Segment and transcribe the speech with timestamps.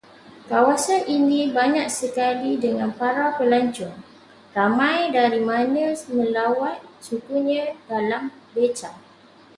[0.49, 3.97] Kawasan ini banyak sekali dengan para pelancong,
[4.57, 8.23] ramai dari mana melawat sukunya dalam
[8.57, 8.91] beca